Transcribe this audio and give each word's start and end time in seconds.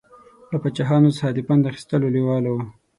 له 0.51 0.57
پاچاهانو 0.63 1.15
څخه 1.17 1.29
د 1.33 1.39
پند 1.47 1.63
اخیستلو 1.71 2.13
لېواله 2.15 2.49
و. 2.53 2.57